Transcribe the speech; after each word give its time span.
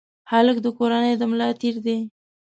هلک 0.31 0.57
د 0.61 0.67
کورنۍ 0.77 1.13
د 1.17 1.23
ملا 1.31 1.49
تیر 1.61 1.75
دی. 1.85 1.97